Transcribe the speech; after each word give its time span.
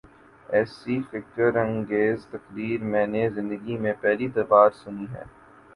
ایسی 0.49 0.95
فکر 1.11 1.55
انگیز 1.57 2.25
تقریر 2.27 2.83
میں 2.83 3.05
نے 3.07 3.29
زندگی 3.29 3.77
میں 3.77 3.93
پہلی 4.01 4.27
بار 4.49 4.69
سنی 4.75 5.05
ہے۔ 5.11 5.23